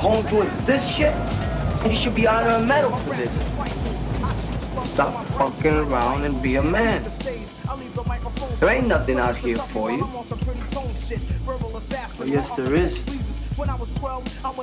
sitting 0.00 0.16
at 0.16 0.22
home 0.22 0.26
doing 0.26 0.50
this 0.66 0.82
shit? 0.94 1.14
You 1.90 1.96
should 2.02 2.14
be 2.14 2.26
honored 2.26 2.52
a 2.52 2.64
medal 2.64 2.96
for 2.98 3.14
this. 3.14 3.30
Stop 4.92 5.26
fucking 5.28 5.72
around 5.72 6.24
and 6.24 6.42
be 6.42 6.56
a 6.56 6.62
man. 6.62 7.04
There 8.58 8.70
ain't 8.70 8.86
nothing 8.86 9.18
out 9.18 9.36
here 9.36 9.56
for 9.56 9.90
you. 9.90 10.06
But 12.18 12.28
yes, 12.28 12.56
there 12.56 12.74
is. 12.74 12.98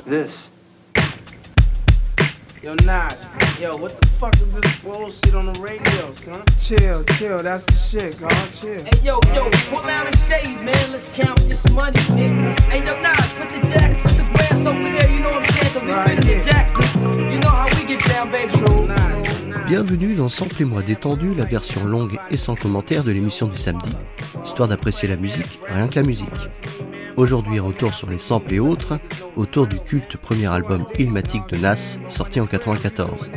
This. 0.06 0.32
Yo, 2.64 2.74
Nas, 2.84 3.28
yo, 3.60 3.78
what 3.78 4.00
the 4.02 4.08
fuck 4.08 4.36
is 4.42 4.60
this 4.60 4.72
bullshit 4.84 5.36
on 5.36 5.46
the 5.46 5.60
radio, 5.60 6.12
son? 6.14 6.44
Chill, 6.58 7.04
chill, 7.04 7.44
that's 7.44 7.66
the 7.66 7.74
shit, 7.74 8.20
God, 8.20 8.50
chill. 8.50 8.84
Hey, 8.84 9.00
yo, 9.04 9.20
yo, 9.34 9.50
pull 9.70 9.86
out 9.86 10.12
a 10.12 10.18
shave, 10.18 10.62
man. 10.62 10.92
Let's 10.92 11.06
count 11.14 11.48
this 11.48 11.64
money, 11.70 12.00
nigga. 12.00 12.60
Hey, 12.62 12.84
yo, 12.84 13.00
Nas, 13.00 13.32
put 13.40 13.54
the 13.54 13.60
jacks, 13.68 14.00
put 14.02 14.18
the 14.18 14.24
grass 14.34 14.47
Bienvenue 19.68 20.16
dans 20.16 20.28
Sample 20.28 20.62
et 20.62 20.66
moi 20.66 20.82
détendu, 20.82 21.34
la 21.34 21.46
version 21.46 21.86
longue 21.86 22.18
et 22.30 22.38
sans 22.38 22.56
commentaire 22.56 23.04
de 23.06 23.12
l'émission 23.12 23.48
du 23.48 23.56
samedi, 23.58 23.92
histoire 24.44 24.68
d'apprécier 24.68 25.08
la 25.08 25.16
musique, 25.16 25.60
rien 25.68 25.88
que 25.88 25.96
la 25.96 26.04
musique. 26.04 26.50
Aujourd'hui, 27.16 27.60
retour 27.60 27.94
sur 27.94 28.10
les 28.10 28.20
samples 28.20 28.54
et 28.54 28.60
autres, 28.60 29.00
autour 29.36 29.66
du 29.66 29.80
culte 29.80 30.18
premier 30.18 30.48
album 30.48 30.86
Ilmatic 31.00 31.48
de 31.50 31.58
Nas, 31.58 32.00
sorti 32.10 32.42
en 32.42 32.48
94. 32.48 33.32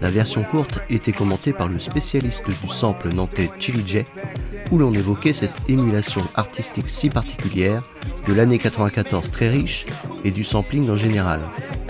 La 0.00 0.10
version 0.10 0.44
courte 0.44 0.84
était 0.90 1.12
commentée 1.12 1.52
par 1.52 1.68
le 1.68 1.80
spécialiste 1.80 2.46
du 2.46 2.68
sample 2.68 3.10
nantais 3.10 3.50
Chili 3.58 3.82
J, 3.84 4.04
où 4.70 4.78
l'on 4.78 4.94
évoquait 4.94 5.32
cette 5.32 5.68
émulation 5.68 6.22
artistique 6.34 6.88
si 6.88 7.10
particulière 7.10 7.82
de 8.26 8.32
l'année 8.32 8.58
94 8.58 9.30
très 9.30 9.48
riche 9.48 9.86
et 10.24 10.30
du 10.30 10.44
sampling 10.44 10.88
en 10.90 10.96
général. 10.96 11.40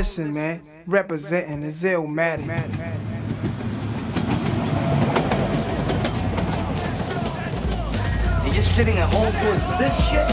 listen, 0.00 0.32
man. 0.32 0.62
Representing 0.86 1.60
the 1.60 1.66
Zillmatic. 1.66 2.48
And 8.40 8.54
you're 8.54 8.64
sitting 8.72 8.96
at 8.96 9.12
home 9.12 9.30
doing 9.44 9.60
this 9.76 9.92
shit? 10.08 10.24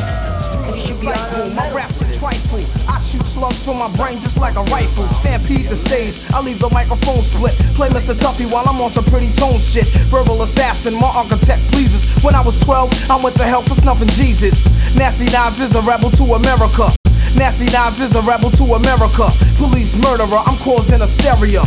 You 0.71 0.83
should 0.87 1.01
be 1.01 1.07
honored 1.07 1.19
a 1.19 1.19
Cycle, 1.19 1.49
my 1.49 1.69
raps 1.73 2.01
are 2.01 2.05
this. 2.05 2.17
trifle. 2.17 2.63
I 2.87 2.97
shoot 3.01 3.25
slugs 3.25 3.65
from 3.65 3.79
my 3.79 3.93
brain 3.97 4.21
just 4.21 4.39
like 4.39 4.55
a 4.55 4.63
rifle. 4.71 5.05
Stampede 5.09 5.67
the 5.67 5.75
stage, 5.75 6.21
I 6.31 6.39
leave 6.39 6.59
the 6.59 6.69
microphone 6.69 7.21
split. 7.23 7.51
Play 7.75 7.89
Mr. 7.89 8.15
Tuffy 8.15 8.49
while 8.49 8.63
I'm 8.69 8.79
on 8.79 8.91
some 8.91 9.03
pretty 9.03 9.33
tone 9.33 9.59
shit. 9.59 9.87
Verbal 10.07 10.43
assassin, 10.43 10.93
my 10.93 11.11
architect 11.13 11.61
pleases. 11.73 12.07
When 12.23 12.35
I 12.35 12.41
was 12.41 12.57
12, 12.63 13.11
I 13.11 13.19
went 13.21 13.35
to 13.35 13.43
hell 13.43 13.63
for 13.63 13.75
snuffing 13.75 14.07
Jesus. 14.15 14.63
Nasty 14.95 15.25
Nas 15.25 15.59
is 15.59 15.75
a 15.75 15.81
rebel 15.81 16.09
to 16.11 16.23
America. 16.39 16.96
Nasty 17.37 17.65
Nas 17.65 18.01
is 18.01 18.15
a 18.15 18.21
rebel 18.21 18.49
to 18.57 18.73
America. 18.73 19.29
Police 19.61 19.95
murderer, 19.95 20.41
I'm 20.41 20.57
causing 20.57 20.99
hysteria. 20.99 21.61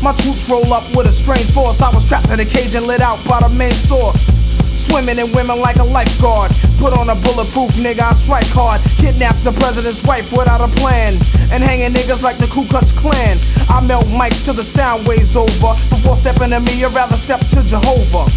My 0.00 0.14
troops 0.14 0.48
roll 0.48 0.72
up 0.72 0.86
with 0.94 1.10
a 1.10 1.12
strange 1.12 1.50
force. 1.50 1.82
I 1.82 1.90
was 1.90 2.06
trapped 2.06 2.30
in 2.30 2.38
a 2.38 2.44
cage 2.44 2.74
and 2.74 2.86
lit 2.86 3.00
out 3.00 3.18
by 3.26 3.40
the 3.40 3.48
main 3.48 3.72
source. 3.72 4.30
Swimming 4.78 5.18
in 5.18 5.32
women 5.32 5.58
like 5.58 5.76
a 5.76 5.84
lifeguard. 5.84 6.52
Put 6.78 6.94
on 6.94 7.10
a 7.10 7.16
bulletproof 7.16 7.74
nigga, 7.82 8.06
I 8.06 8.12
strike 8.14 8.46
hard. 8.54 8.80
Kidnap 9.02 9.34
the 9.42 9.50
president's 9.50 10.02
wife 10.04 10.30
without 10.30 10.62
a 10.62 10.70
plan. 10.78 11.18
And 11.50 11.66
hanging 11.66 11.90
niggas 11.90 12.22
like 12.22 12.38
the 12.38 12.46
Ku 12.46 12.64
Klux 12.70 12.92
Klan. 12.92 13.38
I 13.68 13.82
melt 13.82 14.06
mics 14.06 14.44
till 14.44 14.54
the 14.54 14.62
sound 14.62 15.08
waves 15.08 15.34
over. 15.34 15.74
Before 15.90 16.16
stepping 16.16 16.50
to 16.50 16.60
me, 16.60 16.84
I'd 16.84 16.94
rather 16.94 17.18
step 17.18 17.40
to 17.58 17.62
Jehovah. 17.66 18.30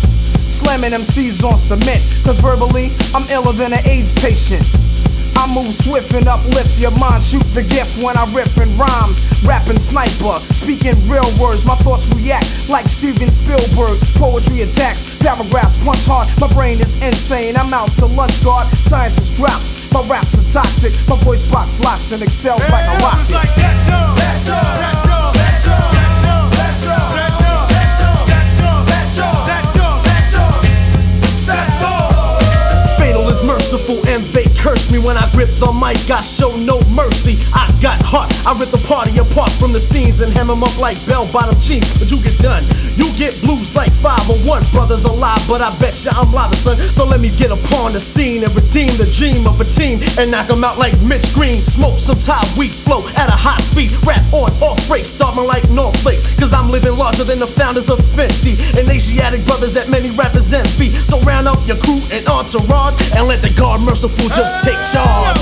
Slamming 0.50 0.98
MCs 0.98 1.44
on 1.46 1.60
cement. 1.60 2.02
Cause 2.26 2.42
verbally, 2.42 2.90
I'm 3.14 3.30
iller 3.30 3.54
than 3.54 3.72
an 3.74 3.86
AIDS 3.86 4.12
patient. 4.18 4.66
I 5.36 5.48
move 5.54 5.74
swift 5.74 6.14
and 6.14 6.28
uplift 6.28 6.78
your 6.80 6.92
mind. 6.92 7.24
Shoot 7.24 7.44
the 7.54 7.64
gift 7.64 8.04
when 8.04 8.18
I 8.18 8.26
rip 8.34 8.50
and 8.58 8.72
rhyme. 8.78 9.14
Rapping 9.44 9.80
sniper, 9.80 10.40
speaking 10.54 10.96
real 11.10 11.28
words. 11.42 11.66
My 11.66 11.76
thoughts 11.82 12.08
react 12.16 12.48
like 12.70 12.88
Steven 12.88 13.30
Spielberg's. 13.30 14.04
Poetry 14.18 14.62
attacks, 14.62 15.18
paragraphs 15.18 15.78
punch 15.84 16.06
hard. 16.06 16.28
My 16.40 16.48
brain 16.54 16.80
is 16.80 17.02
insane. 17.02 17.58
I'm 17.58 17.74
out 17.74 17.92
to 17.98 18.06
lunch 18.06 18.44
guard. 18.44 18.68
Science 18.78 19.18
is 19.18 19.36
dropped. 19.36 19.66
My 19.92 20.02
raps 20.08 20.36
are 20.36 20.48
toxic. 20.52 20.94
My 21.08 21.18
voice 21.24 21.44
box 21.52 21.80
locks 21.82 22.12
and 22.12 22.22
excels 22.22 22.62
like 22.70 22.88
a 22.88 22.98
rocket. 23.04 23.28
Fatal 23.56 25.01
merciful 33.46 33.98
and 34.08 34.24
they 34.36 34.46
curse 34.58 34.92
me 34.92 35.00
when 35.00 35.18
I 35.18 35.30
grip 35.32 35.50
the 35.60 35.72
mic. 35.72 36.10
I 36.10 36.22
show 36.22 36.56
no 36.58 36.82
mercy. 36.92 37.38
I 37.54 37.70
got 37.82 38.02
heart. 38.02 38.32
I 38.46 38.54
rip 38.58 38.70
the 38.70 38.84
party 38.88 39.18
apart 39.18 39.52
from 39.54 39.72
the 39.74 39.80
scenes 39.80 40.22
and 40.22 40.32
hem 40.34 40.50
'em 40.50 40.64
up 40.64 40.78
like 40.78 40.98
bell 41.06 41.28
bottom 41.32 41.60
jeans. 41.62 41.88
But 41.98 42.12
you 42.12 42.18
get 42.22 42.38
done. 42.40 42.64
You 42.96 43.12
get 43.18 43.40
blues 43.42 43.76
like 43.76 43.92
501. 44.02 44.64
Brothers 44.74 45.06
alive, 45.06 45.42
but 45.48 45.62
I 45.62 45.74
bet 45.78 45.96
ya 46.06 46.12
I'm 46.16 46.32
live, 46.34 46.56
son. 46.56 46.78
So 46.92 47.06
let 47.06 47.20
me 47.20 47.30
get 47.30 47.52
upon 47.52 47.94
the 47.94 48.00
scene 48.00 48.44
and 48.44 48.54
redeem 48.56 48.96
the 48.98 49.10
dream 49.18 49.48
of 49.48 49.60
a 49.62 49.66
team 49.66 50.02
and 50.18 50.32
knock 50.32 50.50
'em 50.50 50.64
out 50.64 50.78
like 50.78 50.96
Mitch 51.02 51.34
Green. 51.34 51.62
Smoke 51.62 52.00
some 52.00 52.20
top 52.20 52.46
weak 52.58 52.72
flow 52.72 53.08
at 53.16 53.30
a 53.30 53.38
high 53.48 53.62
speed. 53.62 53.92
Rap 54.06 54.24
on 54.32 54.52
off 54.62 54.80
break, 54.88 55.06
starting 55.06 55.46
like 55.46 55.68
North 55.70 55.98
Flakes. 56.02 56.24
Cause 56.40 56.54
I'm 56.54 56.70
living 56.70 56.96
larger 56.98 57.24
than 57.24 57.40
the 57.40 57.48
founders 57.48 57.90
of 57.90 58.00
50 58.16 58.58
and 58.78 58.90
Asiatic 58.90 59.46
brothers 59.46 59.74
that 59.74 59.90
many 59.90 60.10
rappers 60.12 60.54
envy. 60.54 60.94
So 60.94 61.20
round 61.22 61.48
up 61.48 61.60
your 61.68 61.78
crew 61.78 62.02
and 62.12 62.28
entourage 62.28 62.96
and 63.16 63.31
let 63.32 63.42
the 63.42 63.54
guard 63.58 63.80
merciful 63.80 64.28
just 64.28 64.60
take 64.66 64.76
charge. 64.92 65.40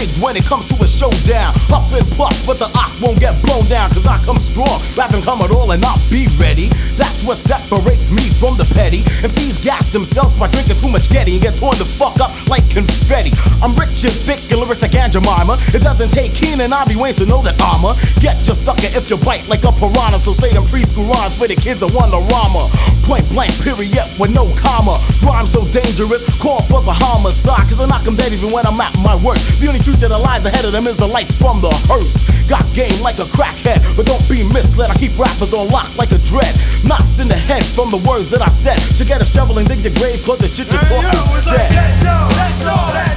When 0.00 0.34
it 0.34 0.46
comes 0.48 0.64
to 0.72 0.82
a 0.82 0.88
showdown. 0.88 1.52
Puff 1.68 1.92
and 1.92 2.08
puff, 2.16 2.32
but 2.46 2.56
the 2.56 2.72
ox 2.72 2.96
won't 3.04 3.20
get 3.20 3.36
blown 3.44 3.68
down, 3.68 3.90
cause 3.92 4.06
I 4.06 4.16
come 4.24 4.38
strong. 4.40 4.80
Rather 4.96 5.20
come 5.20 5.42
at 5.42 5.50
all 5.50 5.70
and 5.72 5.82
not 5.82 6.00
be 6.08 6.24
ready. 6.40 6.68
That's 6.96 7.22
what 7.22 7.36
separates 7.36 8.10
me 8.10 8.32
from 8.40 8.56
the 8.56 8.64
petty. 8.72 9.04
MCs 9.20 9.62
gas 9.62 9.92
themselves 9.92 10.32
by 10.40 10.48
drinking 10.48 10.78
too 10.78 10.88
much 10.88 11.10
Getty 11.10 11.36
and 11.36 11.42
get 11.42 11.58
torn 11.58 11.76
the 11.76 11.84
fuck 11.84 12.18
up 12.18 12.32
like 12.48 12.64
confetti. 12.70 13.36
I'm 13.60 13.76
rich 13.76 14.00
and 14.08 14.16
thick 14.24 14.40
and 14.48 14.64
lyrics 14.64 14.80
like 14.80 14.96
Aunt 14.96 15.12
Jemima. 15.12 15.60
It 15.76 15.84
doesn't 15.84 16.08
take 16.16 16.32
Keenen 16.32 16.72
Ivory 16.72 16.96
Wayans 16.96 17.18
to 17.18 17.26
know 17.26 17.42
that 17.42 17.60
armor. 17.60 17.92
Get 18.24 18.40
your 18.48 18.56
sucker 18.56 18.88
if 18.96 19.10
you 19.10 19.18
bite 19.20 19.44
like 19.52 19.64
a 19.68 19.72
piranha. 19.72 20.16
So 20.16 20.32
say 20.32 20.48
them 20.48 20.64
preschool 20.64 21.12
rhymes 21.12 21.36
for 21.36 21.46
the 21.46 21.56
kids 21.56 21.82
of 21.82 21.90
Wonderama. 21.92 22.72
Point 23.10 23.28
blank, 23.30 23.50
period, 23.66 24.06
with 24.20 24.30
no 24.30 24.46
comma. 24.62 24.94
Rhyme 25.26 25.44
so 25.44 25.66
dangerous, 25.74 26.22
call 26.38 26.62
for 26.70 26.80
the 26.80 26.94
homicide. 26.94 27.66
Cause 27.66 27.80
I 27.80 27.86
knock 27.86 28.06
'em 28.06 28.14
dead 28.14 28.32
even 28.32 28.52
when 28.52 28.64
I'm 28.64 28.80
at 28.80 28.96
my 29.02 29.16
worst. 29.16 29.42
The 29.58 29.66
only 29.66 29.80
future 29.80 30.06
that 30.06 30.16
lies 30.16 30.44
ahead 30.44 30.64
of 30.64 30.70
them 30.70 30.86
is 30.86 30.96
the 30.96 31.08
lights 31.08 31.34
from 31.34 31.60
the 31.60 31.74
hearse. 31.90 32.14
Got 32.46 32.62
game 32.72 33.02
like 33.02 33.18
a 33.18 33.26
crackhead, 33.34 33.82
but 33.96 34.06
don't 34.06 34.22
be 34.28 34.44
misled. 34.44 34.92
I 34.92 34.94
keep 34.94 35.18
rappers 35.18 35.52
on 35.52 35.70
lock 35.70 35.90
like 35.98 36.12
a 36.12 36.18
dread. 36.18 36.54
Knots 36.84 37.18
in 37.18 37.26
the 37.26 37.34
head 37.34 37.64
from 37.74 37.90
the 37.90 37.98
words 37.98 38.28
that 38.30 38.42
I 38.42 38.50
said. 38.50 38.78
Should 38.94 39.08
get 39.08 39.20
a 39.20 39.24
shovel 39.24 39.58
and 39.58 39.66
dig 39.66 39.80
your 39.82 39.94
grave, 39.94 40.22
cause 40.22 40.38
the 40.38 40.46
shit 40.46 40.70
you 40.70 40.78
talk 40.78 41.02
is 41.12 41.46
dead. 41.46 43.09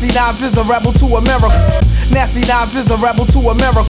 Nasty 0.00 0.14
Nas 0.14 0.42
is 0.42 0.56
a 0.56 0.62
rebel 0.62 0.92
to 0.92 1.06
America. 1.16 1.80
Nasty 2.12 2.42
Nas 2.42 2.76
is 2.76 2.88
a 2.88 2.96
rebel 2.98 3.26
to 3.26 3.50
America. 3.50 3.88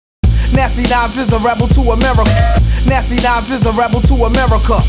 Nasty 0.51 0.81
Nas 0.81 1.17
is 1.17 1.31
a 1.31 1.39
rebel 1.39 1.69
to 1.69 1.79
America. 1.91 2.59
Nasty 2.85 3.15
Nas 3.21 3.50
is 3.51 3.65
a 3.65 3.71
rebel 3.71 4.01
to 4.01 4.25
America. 4.25 4.81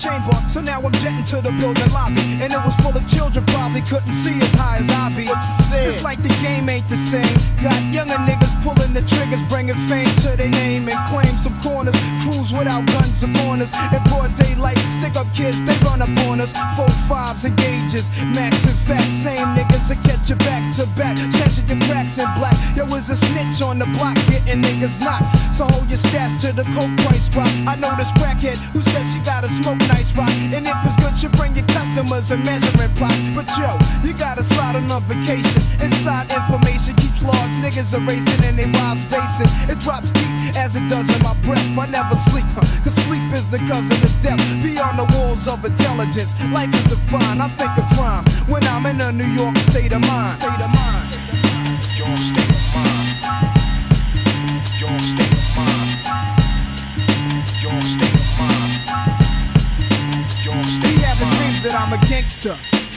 Chamber. 0.00 0.32
So 0.48 0.60
now 0.60 0.80
I'm 0.80 0.92
jetting 0.92 1.24
to 1.24 1.36
the 1.42 1.52
building 1.60 1.79
younger 8.00 8.20
niggas 8.24 8.56
pulling 8.64 8.94
the 8.94 9.02
triggers, 9.04 9.42
bringing 9.48 9.76
fame 9.84 10.08
to 10.24 10.32
their 10.36 10.48
name 10.48 10.88
and 10.88 11.00
claim 11.08 11.36
some 11.36 11.52
corners. 11.60 11.94
Crews 12.24 12.52
without 12.52 12.86
guns 12.86 13.22
upon 13.22 13.60
us. 13.60 13.72
In 13.92 14.02
broad 14.08 14.34
daylight, 14.36 14.78
stick 14.88 15.16
up 15.16 15.28
kids, 15.34 15.60
they 15.64 15.76
run 15.84 16.00
up 16.00 16.08
on 16.24 16.40
us. 16.40 16.52
Four 16.76 16.88
fives 17.08 17.44
and 17.44 17.56
gauges, 17.56 18.08
max 18.32 18.64
and 18.64 18.78
facts. 18.88 19.12
Same 19.12 19.48
niggas 19.52 19.88
that 19.92 20.00
catch 20.04 20.30
you 20.30 20.36
back 20.36 20.62
to 20.76 20.86
back. 20.96 21.16
Catching 21.32 21.68
your 21.68 21.80
cracks 21.88 22.16
in 22.16 22.28
black. 22.40 22.56
Yo, 22.76 22.86
was 22.86 23.10
a 23.10 23.16
snitch 23.16 23.60
on 23.60 23.78
the 23.78 23.86
block, 23.96 24.16
getting 24.32 24.62
niggas 24.62 25.00
knocked. 25.00 25.28
So 25.54 25.64
hold 25.66 25.88
your 25.90 25.98
stash 25.98 26.40
to 26.40 26.52
the 26.52 26.64
coke 26.72 26.94
price 27.04 27.28
drop. 27.28 27.52
I 27.68 27.76
know 27.76 27.92
this 27.96 28.12
crackhead 28.12 28.56
who 28.72 28.80
said 28.80 29.04
she 29.04 29.20
gotta 29.20 29.48
smoke 29.48 29.78
nice 29.92 30.16
rock. 30.16 30.32
And 30.56 30.66
if 30.66 30.78
it's 30.84 30.96
good, 30.96 31.16
you 31.22 31.28
bring 31.36 31.54
your 31.54 31.66
customers 31.68 32.30
and 32.30 32.44
measuring 32.44 32.94
plots. 32.96 33.20
But 33.36 33.48
yo, 33.60 33.76
you 34.02 34.14
gotta 34.14 34.42
slide 34.42 34.76
on 34.76 34.90
a 34.90 35.00
vacation. 35.00 35.60
Inside 35.80 36.32
information 36.32 36.94
keeps 36.96 37.22
large 37.22 37.52
niggas 37.60 37.89
are 37.94 38.00
racing 38.00 38.44
and 38.44 38.58
they 38.58 38.66
wild 38.78 38.98
spacing. 38.98 39.48
It 39.68 39.80
drops 39.80 40.12
deep 40.12 40.30
as 40.54 40.76
it 40.76 40.86
does 40.88 41.08
in 41.14 41.22
my 41.22 41.34
breath. 41.42 41.66
I 41.78 41.86
never 41.86 42.14
sleep, 42.14 42.44
huh? 42.54 42.62
cause 42.84 42.94
sleep 43.06 43.22
is 43.32 43.46
the 43.46 43.58
cousin 43.66 43.96
of 44.02 44.20
death. 44.20 44.38
Beyond 44.62 44.98
the 44.98 45.06
walls 45.16 45.48
of 45.48 45.64
intelligence, 45.64 46.34
life 46.52 46.72
is 46.74 46.84
defined. 46.84 47.42
I 47.42 47.48
think 47.48 47.76
of 47.78 47.86
crime 47.96 48.24
when 48.46 48.62
I'm 48.64 48.86
in 48.86 49.00
a 49.00 49.12
New 49.12 49.26
York 49.26 49.56
state 49.58 49.92
of 49.92 50.00
mind. 50.02 50.40
State 50.40 50.60
of 50.60 50.70
mind. 50.70 51.10
Your 51.98 52.16
state 52.16 52.50
of 52.50 52.62
mind. 52.74 53.16
Your 54.78 54.98
state 55.00 55.32
of 55.32 55.56
mind. 55.56 55.98
Your 57.62 57.80
state 57.82 58.14
of 58.14 58.38
mind. 58.38 58.70
Your 60.44 60.62
state 60.64 60.84
of 60.84 60.90
mind. 60.90 60.94
Be 60.94 61.02
having 61.02 61.30
dreams 61.38 61.62
that 61.62 61.74
I'm 61.74 61.92
a 61.92 61.98
gangster. 62.06 62.79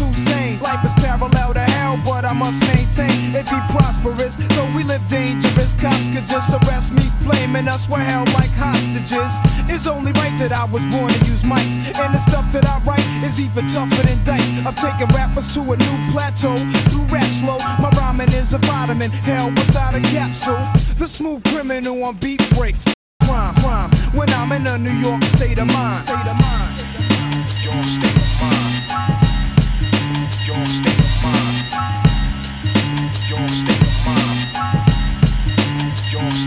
too 0.00 0.14
sane. 0.14 0.58
Life 0.60 0.82
is 0.84 0.94
parallel 0.94 1.52
to 1.52 1.60
hell, 1.60 2.00
but 2.04 2.24
I 2.24 2.32
must 2.32 2.62
maintain 2.72 3.34
it 3.36 3.44
be 3.44 3.60
prosperous. 3.68 4.36
Though 4.56 4.70
we 4.74 4.82
live 4.82 5.04
dangerous, 5.08 5.74
cops 5.74 6.08
could 6.08 6.26
just 6.26 6.48
arrest 6.56 6.92
me, 6.92 7.04
blaming 7.22 7.68
us 7.68 7.88
we're 7.88 7.98
held 7.98 8.32
like 8.32 8.50
hostages. 8.56 9.32
It's 9.68 9.86
only 9.86 10.12
right 10.12 10.36
that 10.40 10.52
I 10.52 10.64
was 10.64 10.84
born 10.86 11.12
to 11.12 11.20
use 11.26 11.42
mics, 11.42 11.76
and 12.02 12.14
the 12.14 12.18
stuff 12.18 12.50
that 12.52 12.64
I 12.64 12.80
write 12.88 13.08
is 13.28 13.38
even 13.40 13.66
tougher 13.66 14.02
than 14.06 14.24
dice. 14.24 14.48
I'm 14.64 14.74
taking 14.74 15.08
rappers 15.14 15.52
to 15.54 15.60
a 15.60 15.76
new 15.76 15.96
plateau 16.12 16.56
through 16.88 17.06
rap 17.12 17.30
slow. 17.30 17.58
My 17.82 17.90
rhyming 18.00 18.32
is 18.32 18.54
a 18.54 18.58
vitamin, 18.58 19.10
hell 19.10 19.50
without 19.50 19.94
a 19.94 20.00
capsule. 20.00 20.64
The 20.96 21.06
smooth 21.06 21.44
criminal 21.52 22.02
on 22.04 22.16
beat 22.16 22.40
breaks. 22.56 22.86
Crime, 23.24 23.54
crime. 23.56 23.90
When 24.16 24.30
I'm 24.30 24.50
in 24.52 24.66
a 24.66 24.78
New 24.78 24.96
York 25.06 25.22
state 25.24 25.58
of 25.58 25.66
mind. 25.66 26.08
State 26.08 26.26
of 26.26 26.36
mind. 26.40 26.78
State 26.80 28.04
of 28.04 28.14
mind. 28.14 28.19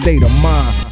State 0.03 0.21
of 0.21 0.43
mind. 0.43 0.82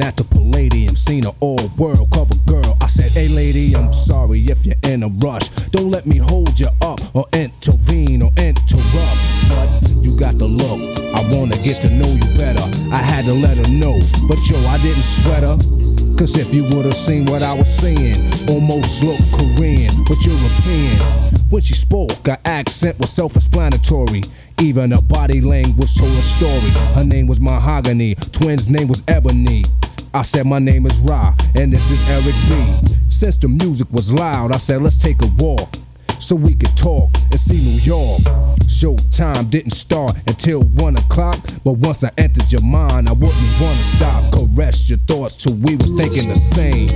At 0.00 0.16
the 0.16 0.24
Palladium, 0.24 0.96
seen 0.96 1.26
an 1.26 1.32
all 1.40 1.60
world 1.76 2.08
cover 2.10 2.34
girl. 2.46 2.76
I 2.80 2.86
said, 2.86 3.10
Hey 3.12 3.28
lady, 3.28 3.76
I'm 3.76 3.92
sorry 3.92 4.40
if 4.40 4.64
you're 4.64 4.80
in 4.84 5.02
a 5.02 5.08
rush. 5.08 5.48
Don't 5.70 5.90
let 5.90 6.06
me 6.06 6.16
hold 6.16 6.58
you 6.58 6.68
up 6.80 7.00
or 7.14 7.26
intervene 7.32 8.22
or 8.22 8.30
interrupt. 8.36 9.18
But 9.50 9.68
you 10.02 10.18
got 10.18 10.38
the 10.38 10.46
look. 10.46 10.80
I 11.14 11.20
wanna 11.36 11.56
get 11.62 11.82
to 11.82 11.90
know 11.90 12.08
you 12.08 12.26
better. 12.38 12.64
I 12.92 12.96
had 12.96 13.24
to 13.26 13.34
let 13.34 13.58
her 13.58 13.70
know, 13.70 13.98
but 14.26 14.38
yo, 14.48 14.56
I 14.66 14.78
didn't 14.78 15.04
sweat 15.20 15.42
her. 15.42 15.56
Cause 16.18 16.36
if 16.36 16.54
you 16.54 16.64
would've 16.74 16.94
seen 16.94 17.26
what 17.26 17.42
I 17.42 17.54
was 17.54 17.68
saying, 17.68 18.16
almost 18.48 19.02
looked 19.02 19.26
Korean, 19.34 19.92
but 20.08 20.18
European. 20.24 21.34
When 21.50 21.62
she 21.62 21.74
spoke, 21.74 22.26
her 22.26 22.38
accent 22.44 22.98
was 22.98 23.10
self 23.10 23.36
explanatory. 23.36 24.22
Even 24.60 24.92
her 24.92 25.02
body 25.02 25.40
language 25.40 25.94
told 25.96 26.12
a 26.12 26.22
story. 26.22 26.70
Her 26.94 27.04
name 27.04 27.26
was 27.26 27.40
Mahogany, 27.40 28.14
twins' 28.32 28.70
name 28.70 28.88
was 28.88 29.02
Ebony. 29.08 29.64
I 30.14 30.22
said, 30.22 30.46
My 30.46 30.60
name 30.60 30.86
is 30.86 31.00
Ra, 31.00 31.34
and 31.56 31.72
this 31.72 31.90
is 31.90 32.08
Eric 32.08 32.36
B. 32.48 32.94
Since 33.10 33.36
the 33.38 33.48
music 33.48 33.88
was 33.90 34.12
loud, 34.12 34.52
I 34.52 34.58
said, 34.58 34.80
Let's 34.80 34.96
take 34.96 35.20
a 35.22 35.26
walk 35.38 35.74
so 36.20 36.34
we 36.34 36.54
could 36.54 36.76
talk 36.76 37.10
and 37.30 37.40
see 37.40 37.56
New 37.56 37.80
York. 37.80 38.20
Showtime 38.66 39.50
didn't 39.50 39.72
start 39.72 40.16
until 40.26 40.62
one 40.62 40.96
o'clock, 40.96 41.38
but 41.64 41.74
once 41.74 42.04
I 42.04 42.10
entered 42.18 42.50
your 42.50 42.62
mind, 42.62 43.08
I 43.08 43.12
wouldn't 43.12 43.54
wanna 43.60 43.84
stop. 43.96 44.32
Caress 44.32 44.88
your 44.88 44.98
thoughts 45.06 45.36
till 45.36 45.54
we 45.54 45.76
was 45.76 45.90
thinking 45.92 46.28
the 46.28 46.36
same. 46.36 46.88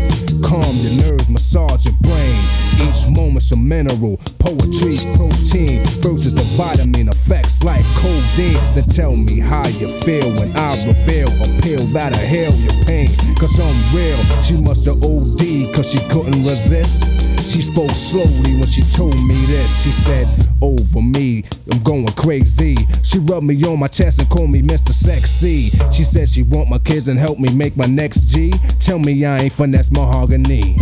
Calm 0.42 0.74
your 0.84 1.10
nerves, 1.10 1.28
massage 1.28 1.84
your 1.84 1.94
brain. 2.00 2.38
Each 2.80 3.08
moment's 3.10 3.50
a 3.52 3.56
mineral, 3.56 4.18
poetry, 4.38 4.96
protein 5.16 5.80
versus 6.00 6.34
the 6.34 6.46
vitamin 6.56 7.08
effects 7.08 7.62
like 7.62 7.84
codeine. 7.96 8.60
Then 8.74 8.84
tell 8.84 9.16
me 9.16 9.40
how 9.40 9.66
you 9.66 9.88
feel 10.02 10.28
when 10.38 10.54
I 10.56 10.74
reveal 10.86 11.28
a 11.28 11.48
pill 11.62 11.84
that'll 11.92 12.18
heal 12.18 12.54
your 12.62 12.84
pain. 12.84 13.10
Cause 13.36 13.58
I'm 13.58 13.78
real, 13.94 14.18
she 14.42 14.60
must 14.62 14.84
have 14.86 15.02
OD 15.02 15.74
cause 15.74 15.90
she 15.90 15.98
couldn't 16.10 16.44
resist. 16.44 17.27
She 17.48 17.62
spoke 17.62 17.90
slowly 17.90 18.58
when 18.58 18.66
she 18.66 18.82
told 18.82 19.14
me 19.14 19.46
this. 19.46 19.82
She 19.82 19.90
said, 19.90 20.28
Over 20.60 21.00
me, 21.00 21.44
I'm 21.72 21.82
going 21.82 22.06
crazy. 22.08 22.76
She 23.02 23.18
rubbed 23.20 23.46
me 23.46 23.64
on 23.64 23.78
my 23.78 23.88
chest 23.88 24.18
and 24.18 24.28
called 24.28 24.50
me 24.50 24.60
Mr. 24.60 24.92
Sexy. 24.92 25.70
She 25.90 26.04
said 26.04 26.28
she 26.28 26.42
want 26.42 26.68
my 26.68 26.78
kids 26.78 27.08
and 27.08 27.18
help 27.18 27.38
me 27.38 27.50
make 27.54 27.74
my 27.74 27.86
next 27.86 28.28
G. 28.28 28.52
Tell 28.80 28.98
me 28.98 29.24
I 29.24 29.38
ain't 29.38 29.52
finesse 29.54 29.90
mahogany. 29.90 30.76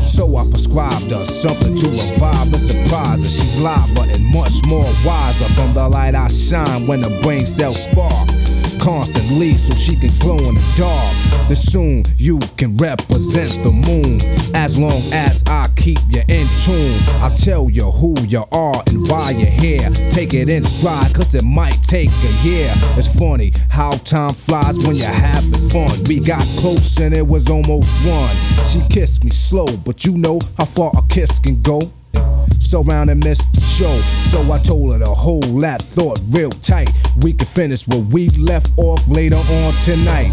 So 0.00 0.36
I 0.36 0.44
prescribed 0.48 1.10
her 1.10 1.24
something 1.24 1.74
to 1.74 1.86
revive 1.86 2.52
and 2.52 2.62
surprise 2.62 3.24
her. 3.24 3.28
She's 3.28 3.60
live, 3.64 3.94
but 3.96 4.08
and 4.10 4.24
much 4.26 4.52
more 4.68 4.86
wiser 5.04 5.52
from 5.54 5.74
the 5.74 5.88
light 5.88 6.14
I 6.14 6.28
shine 6.28 6.86
when 6.86 7.00
the 7.00 7.10
brain 7.20 7.46
cells 7.46 7.82
spark 7.82 8.43
constantly 8.84 9.54
so 9.54 9.74
she 9.74 9.96
can 9.96 10.10
glow 10.20 10.36
in 10.36 10.54
the 10.54 10.74
dark. 10.76 11.48
Then 11.48 11.56
soon 11.56 12.04
you 12.18 12.38
can 12.58 12.76
represent 12.76 13.48
the 13.64 13.72
moon. 13.72 14.20
As 14.54 14.78
long 14.78 15.00
as 15.12 15.42
I 15.46 15.68
keep 15.74 15.98
you 16.08 16.22
in 16.28 16.46
tune, 16.62 17.00
I'll 17.24 17.34
tell 17.36 17.70
you 17.70 17.90
who 17.90 18.14
you 18.28 18.44
are 18.52 18.82
and 18.88 19.08
why 19.08 19.30
you're 19.30 19.48
here. 19.48 19.88
Take 20.10 20.34
it 20.34 20.50
in 20.50 20.62
stride, 20.62 21.14
cause 21.14 21.34
it 21.34 21.44
might 21.44 21.82
take 21.82 22.10
a 22.10 22.32
year. 22.46 22.70
It's 22.98 23.08
funny 23.18 23.52
how 23.70 23.92
time 23.92 24.34
flies 24.34 24.76
when 24.86 24.96
you're 24.96 25.08
having 25.08 25.68
fun. 25.70 25.90
We 26.06 26.20
got 26.20 26.44
close 26.60 26.98
and 26.98 27.16
it 27.16 27.26
was 27.26 27.48
almost 27.48 27.90
one. 28.06 28.36
She 28.68 28.80
kissed 28.92 29.24
me 29.24 29.30
slow, 29.30 29.66
but 29.78 30.04
you 30.04 30.16
know 30.18 30.38
how 30.58 30.66
far 30.66 30.92
a 30.94 31.02
kiss 31.08 31.38
can 31.38 31.62
go. 31.62 31.80
So 32.74 32.82
round 32.82 33.08
and 33.08 33.22
missed 33.22 33.52
the 33.54 33.60
show. 33.60 33.94
So 34.32 34.52
I 34.52 34.58
told 34.58 34.94
her 34.94 34.98
to 34.98 35.12
hold 35.12 35.62
that 35.62 35.80
thought 35.80 36.18
real 36.30 36.50
tight. 36.50 36.90
We 37.22 37.32
could 37.32 37.46
finish 37.46 37.86
what 37.86 38.06
we 38.06 38.30
left 38.30 38.72
off 38.76 39.06
later 39.06 39.36
on 39.36 39.72
tonight. 39.84 40.32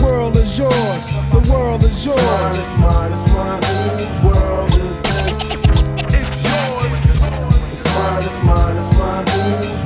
The 0.00 0.06
world 0.06 0.36
is 0.38 0.58
yours. 0.58 1.06
The 1.30 1.52
world 1.52 1.84
is 1.84 2.06
yours. 2.06 2.18
It's 2.58 2.74
mine, 2.78 3.12
it's 3.12 3.26
mine, 3.34 3.60
it's 3.60 3.68
mine. 3.84 3.98
Whose 3.98 4.18
world 4.24 4.72
is 4.72 5.02
this? 5.02 5.38
It's 6.08 6.36
yours. 6.48 6.92
It's 7.70 7.84
mine, 7.84 8.22
it's 8.24 8.42
mine, 8.42 8.76
it's 8.78 8.90
mine. 8.96 9.26
Whose 9.28 9.79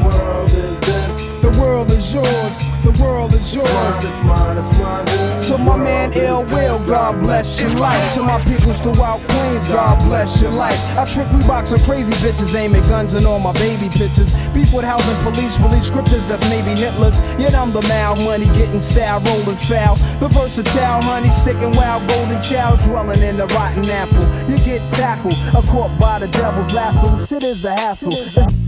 world 1.85 1.99
is 1.99 2.15
yours. 2.15 2.59
The 2.83 3.03
world 3.03 3.33
is 3.35 3.55
It's 3.55 3.57
mine, 3.57 3.67
yours. 3.67 4.05
it's 4.05 4.23
mine, 4.23 4.59
it's 4.59 4.79
mine. 4.79 5.43
To 5.43 5.59
my 5.63 5.77
man 5.77 6.13
Ill 6.15 6.45
Will. 6.47 6.79
God 6.87 7.21
bless 7.21 7.61
your 7.61 7.71
life. 7.71 8.15
To 8.15 8.23
my 8.23 8.41
peoples 8.45 8.81
throughout 8.81 9.21
Queens, 9.29 9.69
God 9.69 9.99
bless 10.05 10.41
your 10.41 10.51
life. 10.51 10.79
I 10.97 11.05
trick 11.05 11.27
Reeboks 11.29 11.73
on 11.73 11.81
crazy 11.81 12.13
bitches, 12.15 12.55
aiming 12.55 12.83
guns 12.83 13.15
and 13.15 13.27
all 13.27 13.39
my 13.39 13.53
baby 13.55 13.89
pictures. 13.89 14.33
Beef 14.53 14.73
with 14.73 14.85
housing 14.85 15.17
police, 15.23 15.59
release 15.61 15.87
scriptures 15.87 16.27
that's 16.27 16.49
maybe 16.49 16.71
Hitler's. 16.71 17.19
Yet 17.39 17.55
I'm 17.55 17.73
the 17.73 17.83
mal, 17.83 18.17
money 18.17 18.47
getting 18.57 18.81
style, 18.81 19.21
rolling 19.21 19.57
foul. 19.69 19.97
The 20.21 20.29
versatile 20.29 21.03
honey, 21.03 21.31
sticking 21.43 21.73
wild, 21.73 22.09
golden 22.09 22.43
child, 22.43 22.81
dwelling 22.81 23.23
in 23.23 23.37
the 23.37 23.47
rotten 23.49 23.85
apple. 23.91 24.25
You 24.49 24.57
get 24.59 24.81
tackled, 24.95 25.37
a 25.55 25.63
caught 25.69 25.93
by 26.01 26.19
the 26.21 26.29
devil's 26.29 26.73
lasso. 26.73 27.27
Shit 27.27 27.45
is 27.45 27.63
the 27.63 27.73
hassle. 27.73 28.64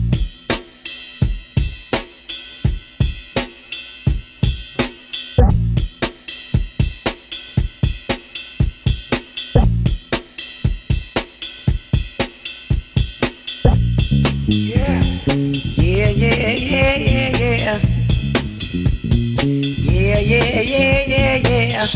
yeah, 20.60 21.04
yeah, 21.06 21.36
yeah. 21.48 21.86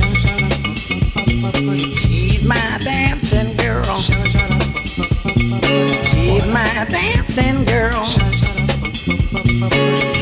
She's 1.94 2.44
my 2.46 2.78
dancing 2.84 3.56
girl. 3.56 4.00
She's 6.04 6.46
my 6.46 6.86
dancing 6.88 7.64
girl. 7.64 8.06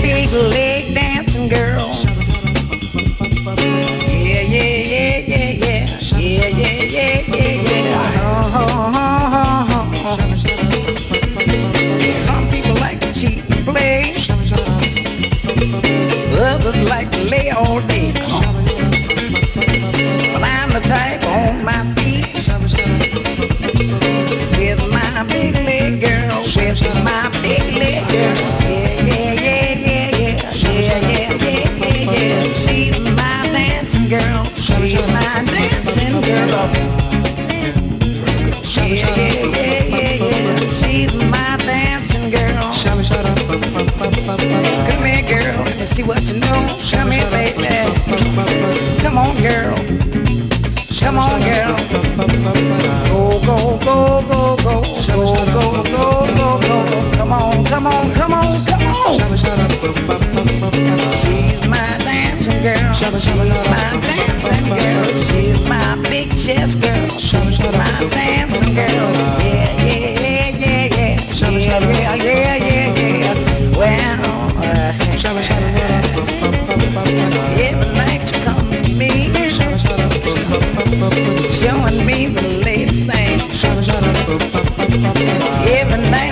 Big 0.02 0.30
leg 0.32 0.94
dancing 0.94 1.48
girl. 1.48 1.94
Yeah, 4.06 4.42
yeah, 4.42 4.82
yeah, 4.92 5.18
yeah, 5.26 5.50
yeah. 5.52 5.86
Yeah, 6.18 6.48
yeah, 6.48 6.82
yeah, 6.82 7.22
yeah, 7.26 7.54
yeah. 7.62 8.20
Oh, 8.20 8.52
oh, 8.54 8.66
oh, 8.94 9.08
oh, 9.70 9.92
oh. 10.04 10.18
Some 12.12 12.44
people 12.50 12.74
like 12.80 13.00
to 13.00 13.12
cheat 13.12 13.38
and 13.50 13.64
play 13.64 14.14
all 17.58 17.80
day. 17.88 18.10
On. 18.10 18.54
But 20.32 20.42
I'm 20.42 20.70
the 20.70 20.80
type 20.86 21.22
on 21.26 21.64
my 21.64 21.80
feet. 21.94 22.26
With 24.56 24.80
my 24.92 25.26
big 25.28 25.54
leg 25.54 26.00
girl, 26.00 26.42
with 26.56 26.82
my 27.04 27.28
big 27.42 27.64
leg 27.74 28.02
girl. 28.12 28.36
Yeah, 28.62 29.02
yeah, 29.04 29.32
yeah, 29.34 29.74
yeah, 29.86 30.16
yeah. 30.18 30.34
Yeah, 30.52 30.98
yeah, 31.08 31.32
yeah, 31.42 31.70
yeah, 31.76 32.12
yeah. 32.12 32.52
She's 32.52 32.98
my 32.98 33.48
dancing 33.52 34.08
girl. 34.08 34.44
She's 34.56 35.06
my 35.08 35.44
dancing 35.46 36.20
girl. 36.22 36.97
See 45.88 46.02
what 46.02 46.22
you 46.28 46.38
know. 46.40 46.60
Come 46.90 47.10
here, 47.10 47.30
baby. 47.30 47.66
Come 49.00 49.18
on, 49.18 49.36
girl. 49.40 49.74
Come 51.00 51.18
on, 51.18 51.40
girl. 51.40 51.76
Go, 53.08 53.40
go, 53.46 53.78
go, 53.78 54.22
go, 54.28 54.56
go. 54.56 54.82
Go, 55.06 55.24
go, 55.56 55.82
go, 55.84 56.02
go, 56.36 56.48
go. 56.68 56.76
Come 57.16 57.32
on, 57.32 57.64
come 57.64 57.86
on, 57.86 58.12
come 58.12 58.34
on, 58.34 58.64
come 58.66 58.82
on. 58.82 59.18
She's 61.20 61.60
my 61.66 61.98
dancing 62.04 62.62
girl. 62.62 62.92
She's 62.92 63.34
my 63.34 63.46
dancing 64.02 64.68
girl. 64.68 65.04
She's 65.28 65.60
my 65.66 65.96
big 66.02 66.28
chest 66.30 66.80
girl. 66.82 67.08
She's 67.18 67.58
my 67.60 68.08
dancing 68.10 68.74
girl. 68.74 69.12
Yeah, 69.40 69.77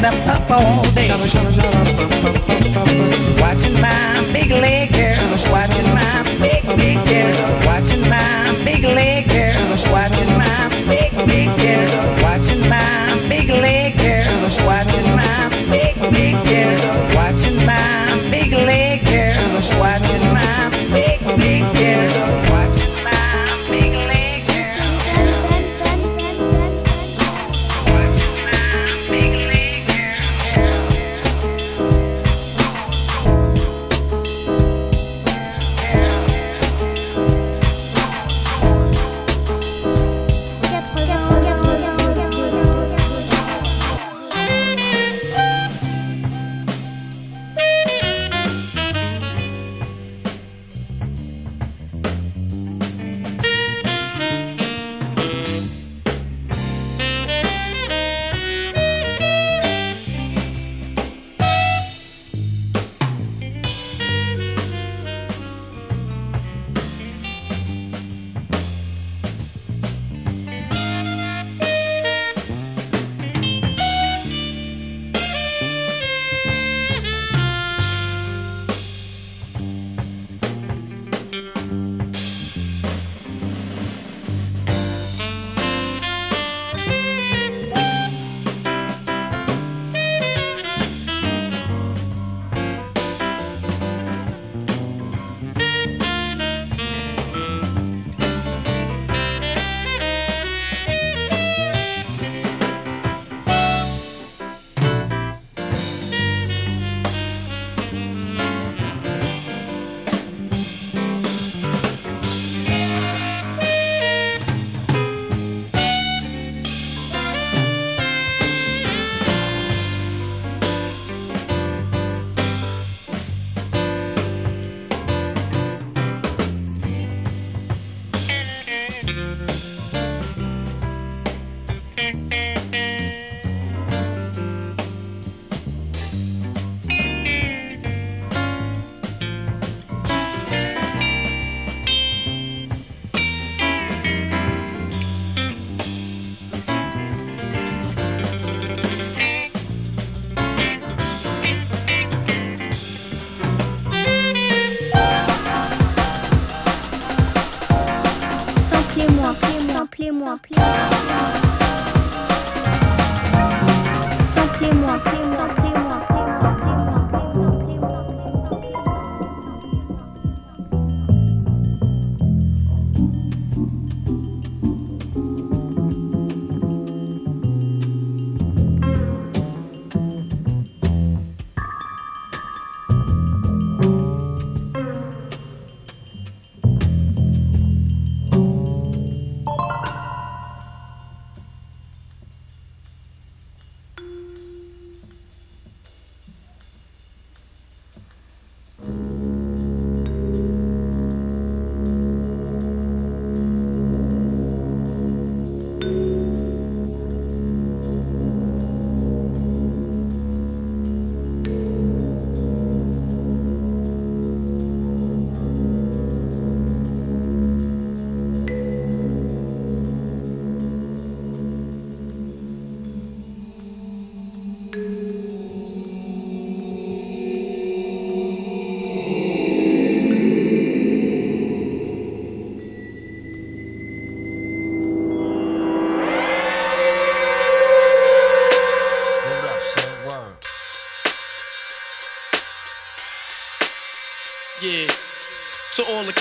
Every 0.07 0.21
night 0.21 0.29
I'm 0.29 0.43
up 0.43 0.51
all 0.51 0.85
day, 0.93 1.11
watching 1.11 2.16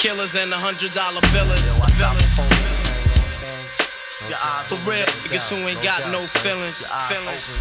killers 0.06 0.36
and 0.36 0.52
the 0.52 0.56
hundred 0.56 0.92
dollar 0.92 1.20
billers. 1.34 1.66
For 4.70 4.76
real, 4.88 5.06
niggas 5.26 5.50
who 5.50 5.68
ain't 5.68 5.82
got 5.82 6.12
no 6.12 6.22
feelings. 6.46 6.86
Feelings. 7.10 7.58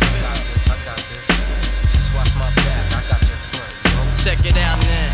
Check 4.22 4.44
it 4.44 4.57
out 4.59 4.78
now. 4.85 5.13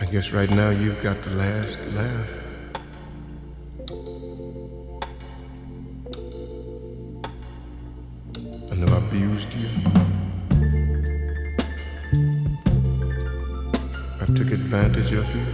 I 0.00 0.06
guess 0.06 0.32
right 0.32 0.50
now 0.50 0.70
you've 0.70 1.00
got 1.02 1.22
the 1.22 1.30
last 1.30 1.78
laugh. 1.94 2.30
I 8.70 8.74
know 8.76 8.92
I 8.92 8.98
abused 8.98 9.54
you. 9.54 9.68
I 14.20 14.26
took 14.34 14.50
advantage 14.50 15.12
of 15.12 15.26
you. 15.34 15.46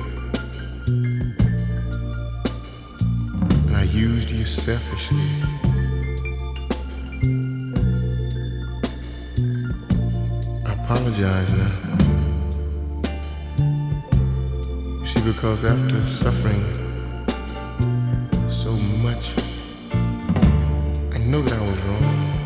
And 3.67 3.77
I 3.77 3.83
used 3.83 4.31
you 4.31 4.47
selfishly. 4.47 5.19
I 10.67 10.73
apologize 10.73 11.53
now. 11.53 11.90
See, 15.21 15.33
because 15.33 15.65
after 15.65 16.05
suffering 16.05 16.63
so 18.49 18.73
much, 19.03 19.35
I 21.13 21.19
know 21.19 21.43
that 21.43 21.53
I 21.53 21.67
was 21.67 21.83
wrong. 21.83 22.40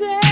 It 0.00 0.31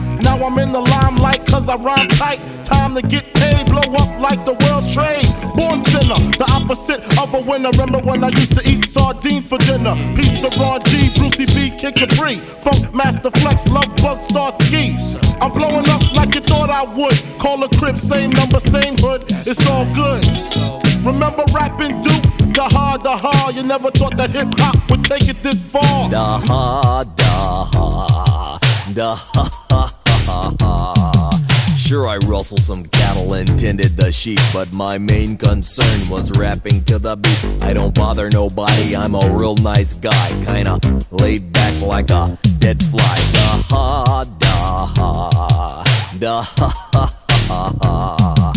Now 0.23 0.37
I'm 0.43 0.57
in 0.59 0.71
the 0.71 0.81
limelight 0.81 1.45
cause 1.47 1.67
I 1.67 1.75
rhyme 1.75 2.07
tight. 2.09 2.39
Time 2.63 2.95
to 2.95 3.01
get 3.01 3.33
paid, 3.33 3.65
blow 3.65 3.81
up 3.81 4.19
like 4.19 4.45
the 4.45 4.53
world's 4.65 4.93
trade. 4.93 5.25
Born 5.55 5.83
sinner, 5.85 6.19
the 6.37 6.47
opposite 6.53 7.01
of 7.19 7.33
a 7.33 7.39
winner. 7.39 7.71
Remember 7.71 7.99
when 7.99 8.23
I 8.23 8.29
used 8.29 8.55
to 8.57 8.63
eat 8.69 8.85
sardines 8.85 9.47
for 9.47 9.57
dinner? 9.59 9.95
Peace 10.15 10.33
to 10.39 10.49
Ron 10.59 10.81
G, 10.85 11.09
Brucey 11.15 11.45
B, 11.45 11.71
Kid 11.75 11.95
Capri, 11.95 12.37
Funk 12.63 12.93
Master 12.93 13.31
Flex, 13.41 13.67
Love 13.67 13.93
Bug, 13.97 14.19
Star 14.21 14.53
Ski. 14.61 14.95
I'm 15.41 15.51
blowing 15.53 15.87
up 15.89 16.03
like 16.13 16.35
you 16.35 16.41
thought 16.41 16.69
I 16.69 16.83
would. 16.83 17.17
Call 17.39 17.63
a 17.63 17.69
crib, 17.69 17.97
same 17.97 18.29
number, 18.31 18.59
same 18.59 18.95
hood. 18.97 19.25
It's 19.45 19.67
all 19.69 19.85
good. 19.93 20.23
Remember 21.05 21.43
rapping 21.53 22.01
Duke? 22.01 22.23
The 22.53 22.67
hard, 22.71 23.03
the 23.03 23.15
hard. 23.15 23.55
You 23.55 23.63
never 23.63 23.89
thought 23.91 24.17
that 24.17 24.29
hip 24.29 24.49
hop 24.57 24.77
would 24.91 25.03
take 25.03 25.27
it 25.27 25.41
this 25.41 25.61
far. 25.61 26.09
Da 26.09 26.39
ha 26.45 27.03
da 27.15 27.63
ha 27.65 28.59
da 28.93 29.15
ha 29.15 30.00
Sure, 31.75 32.07
I 32.07 32.17
rustled 32.25 32.61
some 32.61 32.85
cattle 32.85 33.33
and 33.33 33.59
tended 33.59 33.97
the 33.97 34.13
sheep, 34.13 34.39
but 34.53 34.71
my 34.71 34.97
main 34.97 35.35
concern 35.35 35.99
was 36.09 36.31
rapping 36.37 36.85
to 36.85 36.97
the 36.99 37.17
beat. 37.17 37.43
I 37.61 37.73
don't 37.73 37.93
bother 37.93 38.29
nobody, 38.29 38.95
I'm 38.95 39.13
a 39.13 39.29
real 39.29 39.55
nice 39.55 39.91
guy, 39.91 40.29
kinda 40.45 40.79
laid 41.11 41.51
back 41.51 41.81
like 41.81 42.09
a 42.09 42.37
dead 42.59 42.81
fly. 42.83 43.15
Da 43.33 43.61
ha 43.69 44.23
da 44.39 44.85
ha 44.95 45.83
da 46.17 46.41
ha 46.43 46.69
ha 46.93 47.05
ha 47.49 47.75
ha 47.81 48.53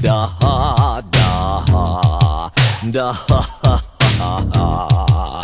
da 0.00 0.26
ha 0.40 1.02
da 1.10 1.60
ha 1.68 2.50
da 2.90 3.12
ha 3.12 3.40
ha 3.62 3.80
ha 4.18 4.48
ha. 4.54 5.42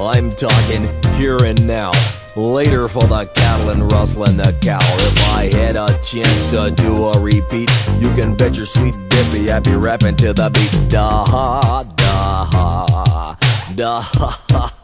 I'm 0.00 0.30
talking 0.30 0.88
here 1.14 1.38
and 1.44 1.64
now. 1.64 1.92
Later 2.40 2.88
for 2.88 3.02
the 3.02 3.26
cattle 3.34 3.68
and 3.68 3.92
rustling 3.92 4.38
the 4.38 4.56
cow. 4.62 4.78
If 4.80 5.28
I 5.28 5.50
had 5.54 5.76
a 5.76 5.88
chance 6.02 6.50
to 6.50 6.70
do 6.70 7.08
a 7.08 7.20
repeat, 7.20 7.70
you 7.98 8.08
can 8.14 8.34
bet 8.34 8.56
your 8.56 8.64
sweet 8.64 8.94
dippy 9.10 9.52
I'd 9.52 9.62
be 9.62 9.74
rapping 9.74 10.16
to 10.16 10.32
the 10.32 10.48
beat. 10.48 10.88
Da 10.88 11.24
ha 11.26 11.82
da 11.96 12.44
ha 12.44 13.36
da 13.76 14.00
ha 14.00 14.42
ha. 14.50 14.79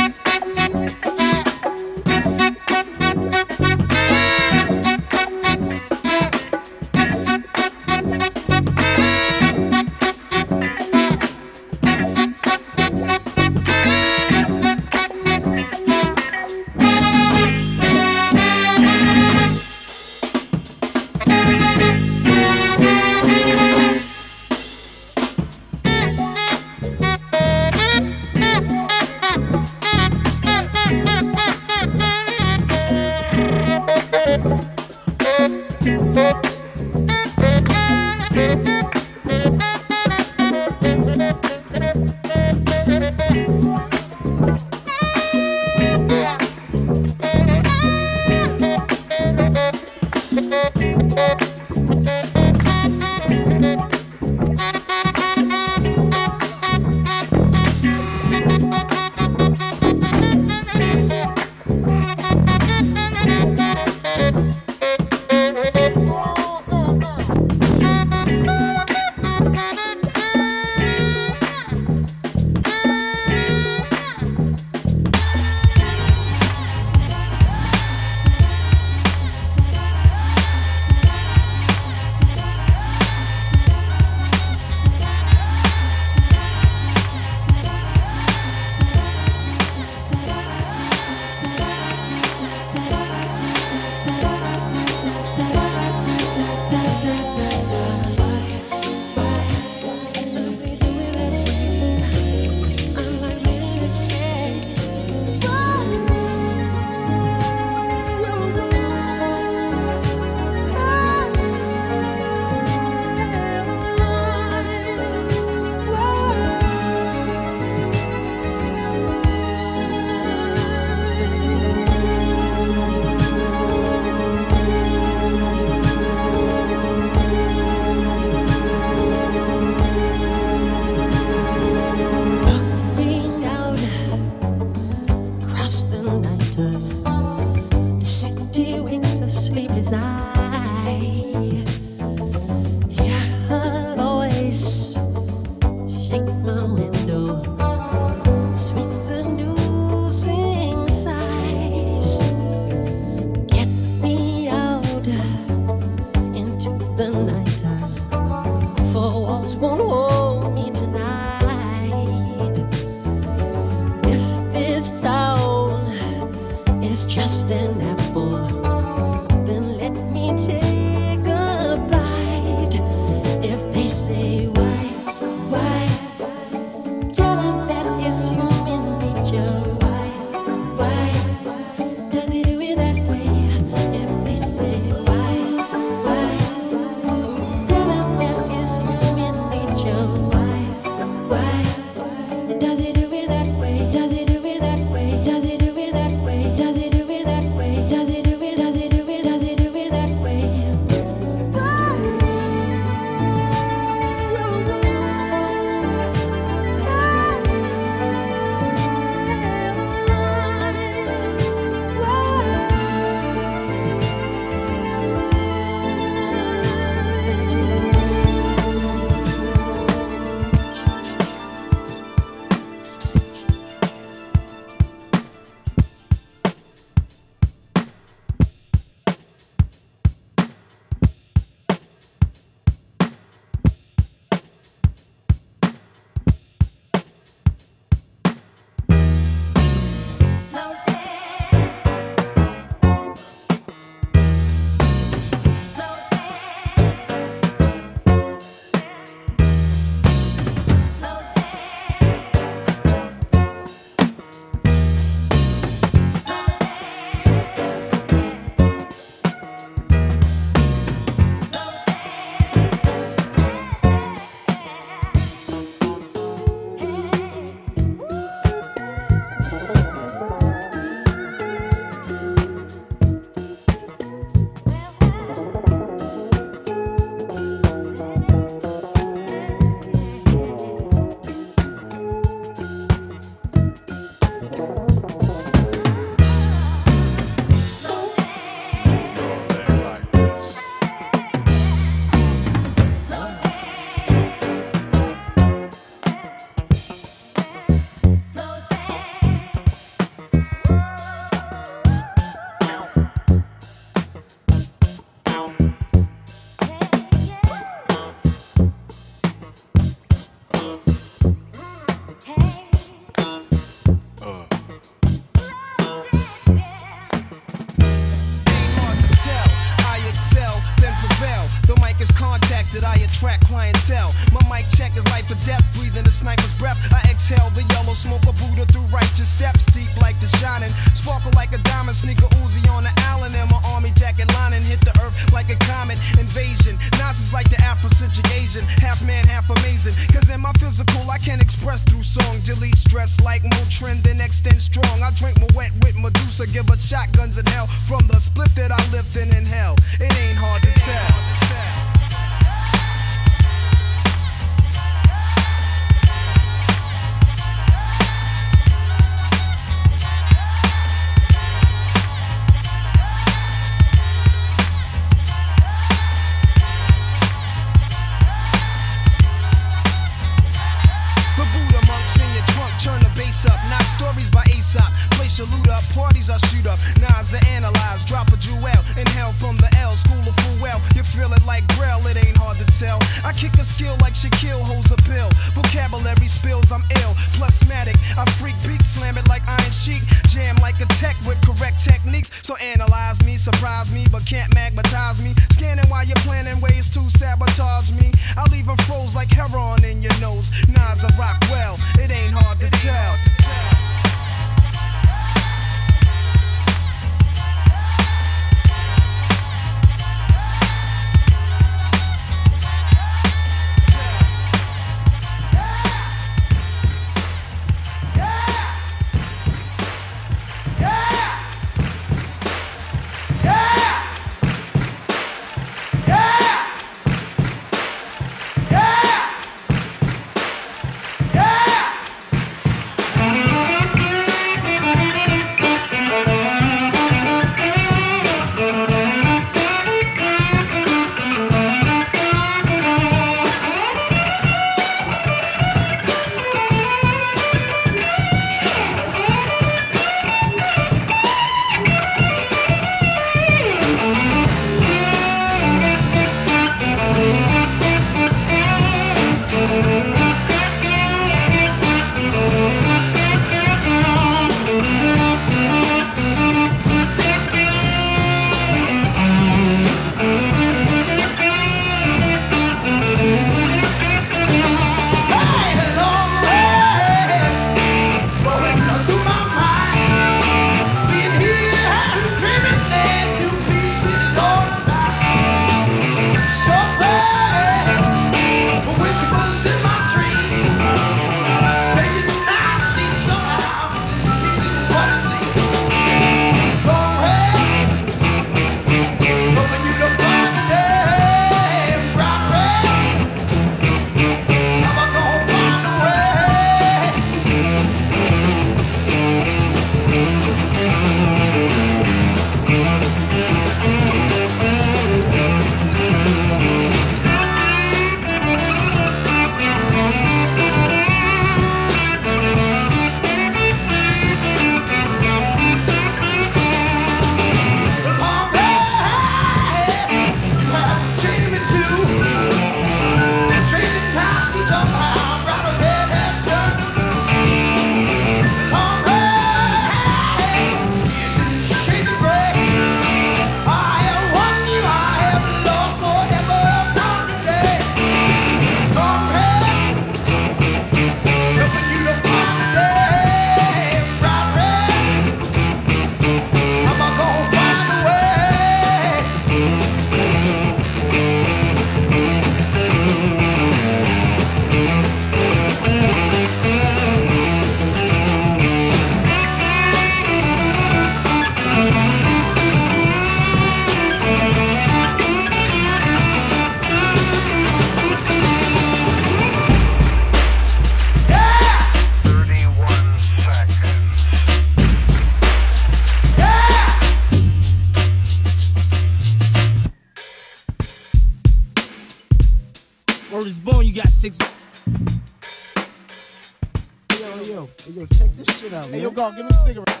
Hey, 597.84 597.94
yo, 597.94 598.06
check 598.06 598.30
this 598.36 598.60
shit 598.60 598.72
out, 598.72 598.84
man. 598.84 598.92
Hey, 598.92 599.02
yo, 599.02 599.10
God, 599.10 599.34
give 599.34 599.44
me 599.44 599.50
a 599.50 599.54
cigarette. 599.54 600.00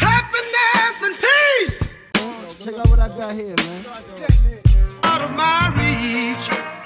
Happiness 0.00 1.02
and 1.04 1.14
peace. 1.14 1.92
Check 2.58 2.74
out 2.74 2.88
what 2.88 2.98
I 2.98 3.06
got 3.06 3.36
here, 3.36 3.54
man. 3.54 3.86
Out 5.04 5.22
of 5.22 5.30
my 5.36 5.70
reach. 5.78 6.79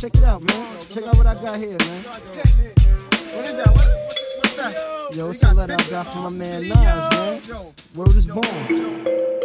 Check 0.00 0.14
it 0.14 0.24
out, 0.24 0.42
man. 0.42 0.80
Check 0.88 1.04
out 1.04 1.16
what 1.18 1.26
I 1.26 1.34
got 1.34 1.58
here, 1.58 1.76
man. 1.76 2.04
What 2.04 3.44
is 3.44 3.54
that? 3.54 3.68
What's 4.38 4.56
that? 4.56 5.14
Yo, 5.14 5.28
it's 5.28 5.42
a 5.42 5.52
letter 5.52 5.74
I 5.74 5.90
got 5.90 6.10
from 6.10 6.22
my 6.22 6.30
man 6.30 6.68
Nas, 6.68 7.10
man. 7.10 7.72
World 7.94 8.16
is 8.16 8.26
born. 8.26 9.39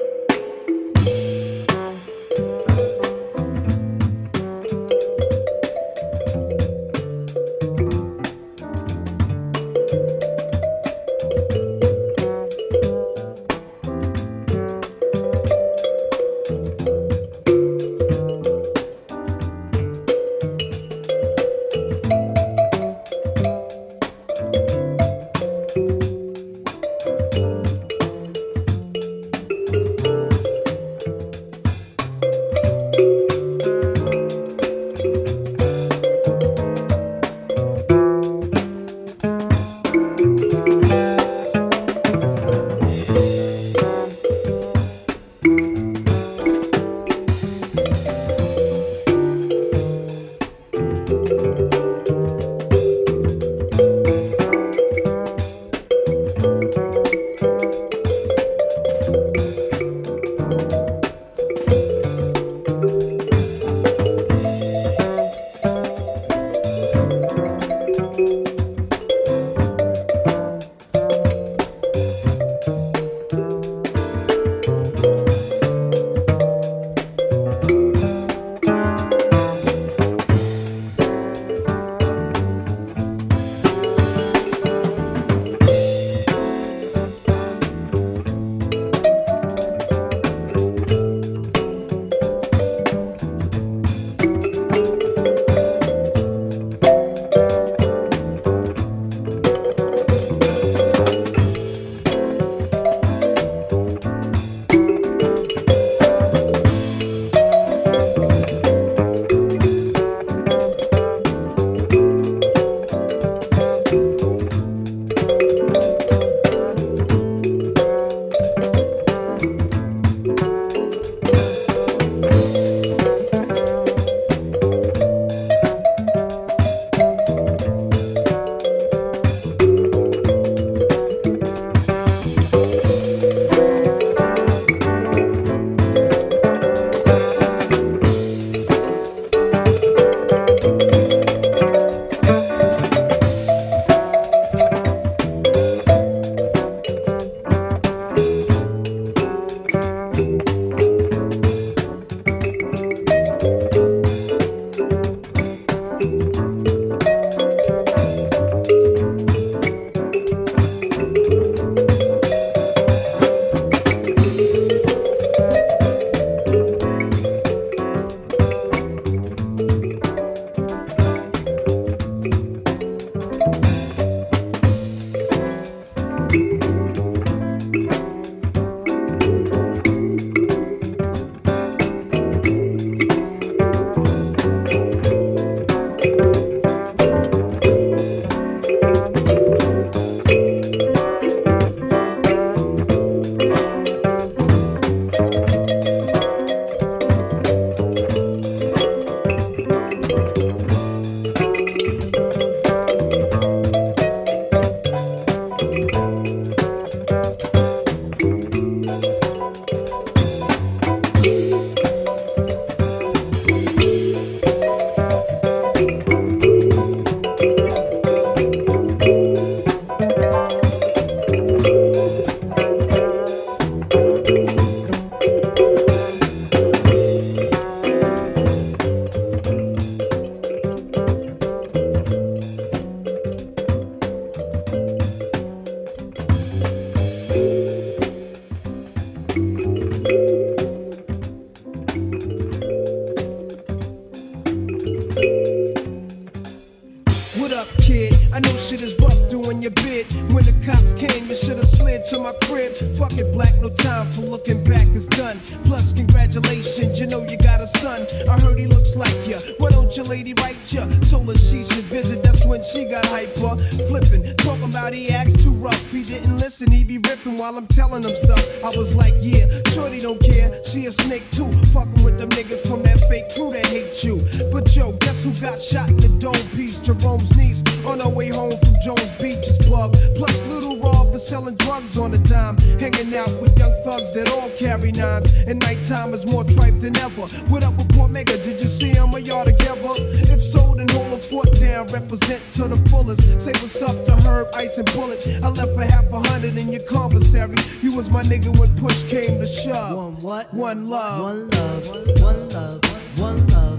Hanging 282.80 283.16
out 283.16 283.30
with 283.42 283.58
young 283.58 283.74
thugs 283.84 284.12
that 284.14 284.30
all 284.32 284.50
carry 284.58 284.92
nines. 284.92 285.32
And 285.48 285.60
nighttime 285.60 286.14
is 286.14 286.26
more 286.26 286.44
tripe 286.44 286.80
than 286.80 286.96
ever. 286.98 287.28
What 287.50 287.64
up 287.64 287.76
with 287.78 287.90
Port 287.96 288.12
Mega? 288.12 288.38
Did 288.38 288.62
you 288.62 288.68
see 288.68 288.90
him 288.90 289.14
or 289.14 289.20
y'all 289.20 289.46
together? 289.46 289.96
If 290.34 290.44
so, 290.44 290.76
then 290.76 290.88
hold 290.90 291.14
a 291.14 291.18
foot 291.18 291.54
down. 291.60 291.88
Represent 291.88 292.42
to 292.52 292.68
the 292.68 292.78
fullest. 292.90 293.22
Say 293.40 293.52
what's 293.62 293.82
up 293.82 294.06
to 294.06 294.14
Herb, 294.28 294.48
Ice, 294.56 294.78
and 294.78 294.92
Bullet. 294.94 295.26
I 295.44 295.50
left 295.50 295.74
for 295.76 295.84
half 295.84 296.12
a 296.12 296.20
hundred 296.30 296.58
in 296.58 296.72
your 296.72 296.84
commissary. 296.84 297.58
You 297.82 297.96
was 297.96 298.10
my 298.10 298.24
nigga 298.24 298.58
when 298.60 298.76
push 298.76 299.04
came 299.04 299.40
to 299.40 299.48
shove. 299.48 299.98
One 299.98 300.22
what? 300.22 300.54
One 300.54 300.90
love. 300.90 301.22
One 301.22 301.50
love. 301.50 301.88
One 302.22 302.50
love. 302.50 303.20
One 303.20 303.48
love. 303.48 303.75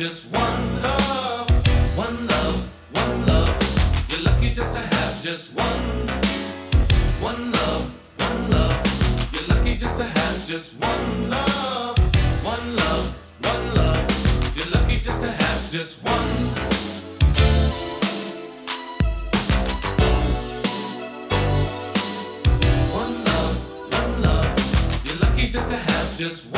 Just 0.00 0.32
one 0.32 0.82
love. 0.82 1.50
One 1.94 2.26
love, 2.26 2.58
one 2.94 3.26
love. 3.26 4.08
You're 4.08 4.22
lucky 4.22 4.48
just 4.48 4.74
to 4.74 4.80
have 4.80 5.20
just 5.20 5.54
one. 5.54 6.08
One 7.20 7.52
love, 7.52 7.84
one 8.16 8.50
love. 8.50 8.80
You're 9.34 9.54
lucky 9.54 9.76
just 9.76 9.98
to 9.98 10.04
have 10.04 10.46
just 10.46 10.80
one 10.80 11.28
love. 11.28 11.98
One 12.42 12.76
love, 12.76 13.08
one 13.42 13.74
love. 13.74 14.56
You're 14.56 14.70
lucky 14.72 15.00
just 15.00 15.20
to 15.20 15.30
have 15.30 15.70
just 15.70 16.02
one. 16.02 16.32
One 23.00 23.24
love, 23.28 23.56
one 23.92 24.22
love. 24.22 25.04
You're 25.04 25.20
lucky 25.20 25.48
just 25.48 26.49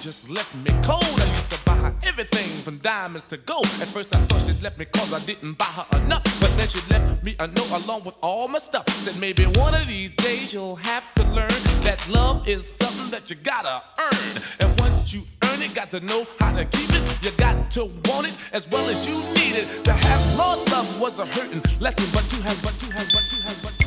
just 0.00 0.30
left 0.30 0.54
me 0.64 0.70
cold. 0.82 1.04
I 1.04 1.26
used 1.28 1.50
to 1.52 1.60
buy 1.64 1.76
her 1.76 1.94
everything 2.08 2.48
from 2.64 2.78
diamonds 2.78 3.28
to 3.28 3.36
gold. 3.36 3.66
At 3.84 3.88
first 3.88 4.14
I 4.14 4.18
thought 4.26 4.40
she 4.40 4.54
left 4.62 4.78
me 4.78 4.86
cause 4.86 5.12
I 5.12 5.20
didn't 5.26 5.58
buy 5.58 5.66
her 5.66 6.04
enough. 6.04 6.24
But 6.40 6.50
then 6.56 6.68
she 6.68 6.80
left 6.90 7.22
me 7.22 7.36
a 7.38 7.46
note 7.46 7.84
along 7.84 8.04
with 8.04 8.16
all 8.22 8.48
my 8.48 8.58
stuff. 8.58 8.88
Said 8.88 9.20
maybe 9.20 9.44
one 9.60 9.74
of 9.74 9.86
these 9.86 10.10
days 10.12 10.54
you'll 10.54 10.76
have 10.76 11.04
to 11.16 11.22
learn 11.36 11.60
that 11.84 12.00
love 12.10 12.48
is 12.48 12.66
something 12.66 13.10
that 13.10 13.28
you 13.28 13.36
gotta 13.44 13.82
earn. 14.00 14.32
And 14.60 14.80
once 14.80 15.12
you 15.12 15.20
earn 15.44 15.60
it, 15.60 15.74
got 15.74 15.90
to 15.90 16.00
know 16.00 16.24
how 16.38 16.56
to 16.56 16.64
keep 16.64 16.88
it. 16.90 17.02
You 17.22 17.30
got 17.36 17.70
to 17.72 17.84
want 18.08 18.26
it 18.26 18.36
as 18.52 18.68
well 18.70 18.88
as 18.88 19.06
you 19.06 19.16
need 19.36 19.60
it. 19.60 19.84
To 19.84 19.92
have 19.92 20.38
lost 20.38 20.70
love 20.72 20.88
was 21.00 21.18
a 21.18 21.26
hurting 21.26 21.62
lesson, 21.78 22.08
but 22.16 22.24
have, 22.40 22.56
but 22.62 22.72
have, 22.88 23.08
but 23.12 23.24
have, 23.44 23.62
but 23.62 23.68
to 23.68 23.74
have, 23.76 23.79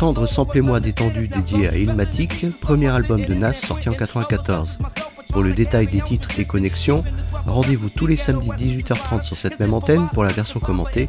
venez 0.00 0.14
d'entendre 0.14 0.26
Samplez-moi 0.26 0.80
détendu 0.80 1.28
dédié 1.28 1.68
à 1.68 1.76
Ilmatic, 1.76 2.46
premier 2.60 2.88
album 2.88 3.22
de 3.22 3.34
Nas 3.34 3.52
sorti 3.52 3.88
en 3.88 3.92
94. 3.92 4.78
Pour 5.30 5.42
le 5.42 5.52
détail 5.52 5.86
des 5.88 6.00
titres 6.00 6.28
et 6.38 6.44
connexions, 6.44 7.04
rendez-vous 7.46 7.90
tous 7.90 8.06
les 8.06 8.16
samedis 8.16 8.50
18h30 8.50 9.22
sur 9.22 9.36
cette 9.36 9.60
même 9.60 9.74
antenne 9.74 10.08
pour 10.12 10.24
la 10.24 10.32
version 10.32 10.58
commentée 10.58 11.08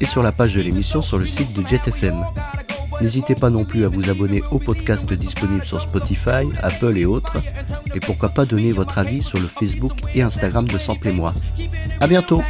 et 0.00 0.06
sur 0.06 0.22
la 0.22 0.32
page 0.32 0.54
de 0.54 0.60
l'émission 0.60 1.02
sur 1.02 1.18
le 1.18 1.26
site 1.26 1.52
de 1.52 1.66
JetFM. 1.66 2.24
N'hésitez 3.00 3.34
pas 3.34 3.50
non 3.50 3.64
plus 3.64 3.84
à 3.84 3.88
vous 3.88 4.10
abonner 4.10 4.42
au 4.50 4.58
podcast 4.58 5.12
disponible 5.12 5.64
sur 5.64 5.80
Spotify, 5.80 6.46
Apple 6.62 6.96
et 6.96 7.04
autres, 7.04 7.38
et 7.94 8.00
pourquoi 8.00 8.28
pas 8.28 8.44
donner 8.44 8.72
votre 8.72 8.98
avis 8.98 9.22
sur 9.22 9.38
le 9.38 9.46
Facebook 9.46 9.98
et 10.14 10.22
Instagram 10.22 10.66
de 10.66 10.78
bientôt 12.08 12.42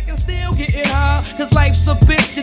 high. 0.92 1.36
Cause 1.36 1.52
life's 1.52 1.88
a 1.88 1.94
bitch 2.06 2.38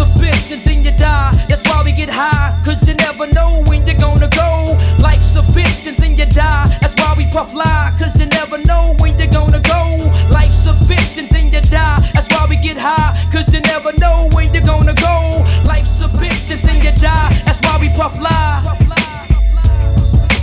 a 0.00 0.04
bitch 0.18 0.52
and 0.52 0.62
then 0.64 0.84
you 0.84 0.92
die. 0.92 1.32
That's 1.48 1.62
why 1.68 1.82
we 1.84 1.92
get 1.92 2.08
high. 2.08 2.58
Cause 2.64 2.86
you 2.88 2.94
never 2.94 3.26
know 3.26 3.62
when 3.66 3.86
you're 3.86 3.98
gonna 3.98 4.28
go. 4.28 4.76
Life's 4.98 5.36
a 5.36 5.42
bitch 5.54 5.86
and 5.86 5.96
then 5.98 6.16
you 6.16 6.26
die. 6.26 6.66
That's 6.80 6.94
why 7.00 7.14
we 7.16 7.26
puff 7.30 7.54
lie. 7.54 7.94
Cause 7.98 8.18
you 8.18 8.26
never 8.26 8.58
know 8.58 8.94
when 8.98 9.18
you're 9.18 9.32
gonna 9.32 9.60
go. 9.60 9.82
Life's 10.30 10.66
a 10.66 10.72
bitch 10.88 11.18
and 11.18 11.28
then 11.30 11.52
you 11.52 11.60
die. 11.60 11.98
That's 12.14 12.28
why 12.32 12.46
we 12.48 12.56
get 12.56 12.78
high. 12.78 13.12
Cause 13.32 13.52
you 13.54 13.60
never 13.60 13.92
know 13.98 14.28
when 14.32 14.52
you're 14.54 14.64
gonna 14.64 14.94
go. 14.94 15.44
Life's 15.64 16.00
a 16.02 16.08
bitch 16.08 16.50
and 16.50 16.62
then 16.62 16.82
you 16.82 16.92
die. 16.98 17.30
That's 17.44 17.60
why 17.60 17.78
we 17.80 17.88
puff 17.90 18.18
lie. 18.20 18.79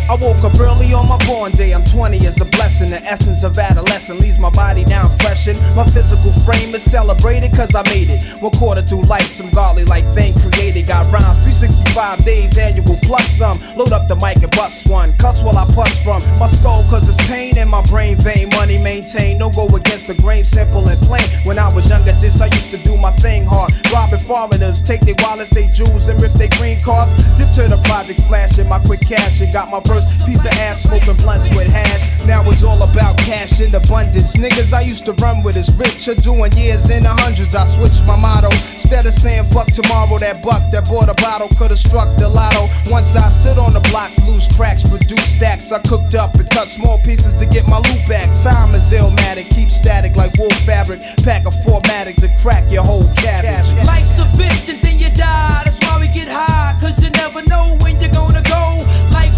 I 0.09 0.15
woke 0.15 0.39
up 0.47 0.57
early 0.57 0.93
on 0.93 1.09
my 1.09 1.19
born 1.27 1.51
day, 1.51 1.73
I'm 1.73 1.83
20 1.83 2.23
is 2.23 2.39
a 2.39 2.45
blessing. 2.45 2.89
The 2.89 3.03
essence 3.03 3.43
of 3.43 3.59
adolescence 3.59 4.21
leaves 4.21 4.39
my 4.39 4.49
body 4.49 4.85
down 4.85 5.11
freshened. 5.19 5.59
My 5.75 5.83
physical 5.83 6.31
frame 6.47 6.73
is 6.75 6.83
celebrated 6.83 7.51
cause 7.51 7.75
I 7.75 7.83
made 7.91 8.09
it. 8.09 8.23
One 8.41 8.53
quarter 8.53 8.81
through 8.81 9.03
life, 9.03 9.27
some 9.27 9.49
godly 9.49 9.83
like 9.83 10.05
thing 10.15 10.33
created. 10.39 10.87
Got 10.87 11.11
rhymes 11.11 11.43
365 11.43 12.23
days 12.23 12.57
annual 12.57 12.95
plus 13.03 13.27
some. 13.27 13.59
Load 13.75 13.91
up 13.91 14.07
the 14.07 14.15
mic 14.15 14.39
and 14.39 14.51
bust 14.51 14.87
one. 14.87 15.11
Cuss 15.17 15.43
while 15.43 15.57
I 15.57 15.65
puss 15.75 15.99
from 15.99 16.23
my 16.39 16.47
skull 16.47 16.87
cause 16.87 17.09
it's 17.09 17.19
pain 17.27 17.57
in 17.57 17.67
my 17.67 17.83
brain 17.83 18.15
vein. 18.17 18.47
Money 18.55 18.77
maintained, 18.77 19.39
no 19.39 19.49
go 19.49 19.67
against 19.75 20.07
the 20.07 20.15
grain, 20.15 20.45
simple 20.45 20.87
and 20.87 20.99
plain. 21.03 21.27
When 21.43 21.59
I 21.59 21.67
was 21.75 21.89
younger, 21.89 22.13
this 22.13 22.39
I 22.39 22.47
used 22.55 22.71
to 22.71 22.77
do 22.77 22.95
my 22.95 23.11
thing 23.19 23.45
hard. 23.45 23.73
Robbing 23.91 24.23
foreigners, 24.23 24.81
take 24.81 25.01
their 25.01 25.19
wallets, 25.19 25.49
they 25.49 25.67
jewels, 25.67 26.07
and 26.07 26.21
rip 26.21 26.31
their 26.39 26.51
green 26.55 26.79
cards. 26.79 27.11
Dip 27.35 27.51
to 27.59 27.67
the 27.67 27.81
project, 27.83 28.21
flashing 28.23 28.69
my 28.69 28.79
quick 28.79 29.01
cash 29.01 29.41
and 29.41 29.51
got 29.51 29.69
my 29.69 29.81
first 29.97 30.25
piece 30.25 30.45
of 30.45 30.51
ass 30.61 30.83
smoking 30.83 31.15
blunts 31.17 31.49
with 31.49 31.67
hash. 31.67 32.05
Now 32.25 32.47
it's 32.49 32.63
all 32.63 32.81
about 32.83 33.17
cash 33.17 33.59
in 33.59 33.73
abundance. 33.73 34.35
Niggas 34.35 34.73
I 34.73 34.81
used 34.81 35.05
to 35.05 35.13
run 35.13 35.43
with 35.43 35.57
is 35.57 35.73
rich, 35.77 36.07
are 36.07 36.15
doing 36.21 36.51
years 36.53 36.89
in 36.89 37.03
the 37.03 37.09
hundreds. 37.09 37.55
I 37.55 37.65
switched 37.65 38.05
my 38.05 38.15
motto. 38.15 38.49
Instead 38.77 39.05
of 39.05 39.13
saying 39.13 39.45
fuck 39.51 39.67
tomorrow, 39.67 40.17
that 40.19 40.43
buck 40.43 40.61
that 40.71 40.87
bought 40.87 41.09
a 41.09 41.15
bottle 41.15 41.49
could've 41.57 41.79
struck 41.79 42.09
the 42.17 42.29
lotto. 42.29 42.69
Once 42.91 43.15
I 43.15 43.29
stood 43.29 43.57
on 43.57 43.73
the 43.73 43.81
block, 43.89 44.11
loose 44.27 44.47
cracks, 44.55 44.87
produce 44.87 45.33
stacks. 45.35 45.71
I 45.71 45.79
cooked 45.79 46.15
up 46.15 46.35
and 46.35 46.49
cut 46.51 46.67
small 46.67 46.99
pieces 47.01 47.33
to 47.33 47.45
get 47.45 47.67
my 47.67 47.77
loot 47.77 48.03
back. 48.07 48.29
Time 48.43 48.75
is 48.75 48.91
illmatic, 48.91 49.49
keep 49.49 49.71
static 49.71 50.15
like 50.15 50.37
wool 50.37 50.53
fabric. 50.67 51.01
Pack 51.23 51.45
a 51.45 51.51
formatic 51.65 52.15
to 52.21 52.29
crack 52.41 52.69
your 52.71 52.83
whole 52.83 53.07
cabbage. 53.15 53.67
Life's 53.85 54.19
a 54.19 54.25
bitch 54.37 54.69
and 54.69 54.79
then 54.81 54.99
you 54.99 55.09
die. 55.09 55.61
That's 55.65 55.79
why 55.81 55.99
we 55.99 56.07
get 56.07 56.27
high, 56.27 56.77
cause 56.79 57.01
you 57.03 57.09
never 57.11 57.41
know 57.49 57.77
when 57.81 57.99
you're 57.99 58.11
gonna 58.11 58.43
go. 58.43 58.76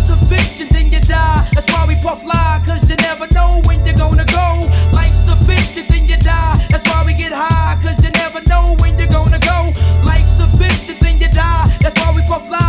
A 0.09 0.17
bitch 0.31 0.61
and 0.61 0.69
then 0.71 0.91
you 0.91 0.99
die. 0.99 1.47
That's 1.53 1.67
why 1.73 1.85
we 1.87 1.95
puff 1.95 2.23
fly, 2.23 2.61
cause 2.65 2.89
you 2.89 2.95
never 2.97 3.27
know 3.33 3.61
when 3.65 3.85
you're 3.85 3.97
gonna 3.97 4.25
go. 4.25 4.47
Life's 4.91 5.27
a 5.29 5.35
bitch 5.47 5.77
and 5.79 5.87
then 5.89 6.07
you 6.07 6.17
die. 6.17 6.55
That's 6.69 6.85
why 6.89 7.03
we 7.05 7.13
get 7.13 7.31
high, 7.31 7.77
cause 7.83 8.03
you 8.03 8.11
never 8.11 8.41
know 8.49 8.75
when 8.79 8.97
you're 8.97 9.13
gonna 9.19 9.39
go. 9.39 9.59
Life's 10.03 10.39
a 10.39 10.47
bitch 10.59 10.89
and 10.89 10.99
then 10.99 11.17
you 11.19 11.29
die. 11.29 11.65
That's 11.81 11.97
why 12.01 12.13
we 12.15 12.21
puff 12.23 12.47
fly, 12.47 12.68